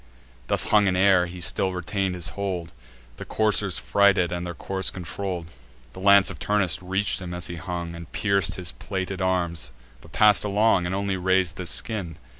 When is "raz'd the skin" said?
11.17-12.17